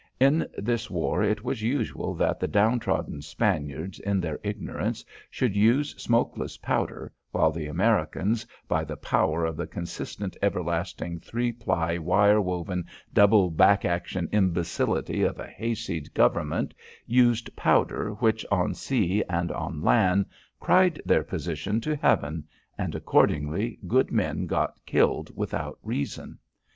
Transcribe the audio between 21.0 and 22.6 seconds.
their position to heaven,